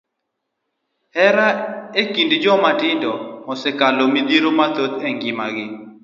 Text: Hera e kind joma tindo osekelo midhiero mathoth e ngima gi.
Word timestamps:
Hera 1.15 1.47
e 2.01 2.03
kind 2.13 2.31
joma 2.43 2.69
tindo 2.81 3.11
osekelo 3.51 4.03
midhiero 4.13 4.49
mathoth 4.59 4.95
e 5.07 5.09
ngima 5.15 5.45
gi. 5.55 5.65